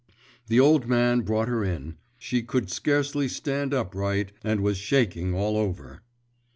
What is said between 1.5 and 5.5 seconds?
in; she could scarcely stand upright, and was shaking